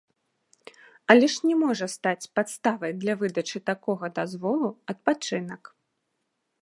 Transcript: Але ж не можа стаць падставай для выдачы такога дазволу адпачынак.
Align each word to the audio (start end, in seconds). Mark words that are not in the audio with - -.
Але 1.13 1.27
ж 1.33 1.49
не 1.49 1.55
можа 1.63 1.85
стаць 1.95 2.29
падставай 2.39 2.91
для 3.03 3.13
выдачы 3.21 3.57
такога 3.71 4.05
дазволу 4.19 4.69
адпачынак. 4.95 5.63